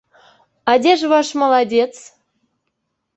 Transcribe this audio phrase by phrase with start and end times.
[0.71, 1.91] А дзе ж ваш маладзец?